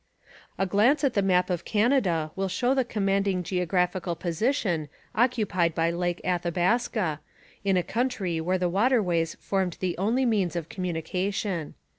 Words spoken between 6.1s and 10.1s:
Athabaska, in a country where the waterways formed the